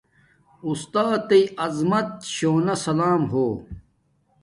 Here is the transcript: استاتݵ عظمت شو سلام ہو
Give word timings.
استاتݵ 0.67 1.43
عظمت 1.65 2.09
شو 2.35 2.51
سلام 2.85 3.21
ہو 3.31 3.47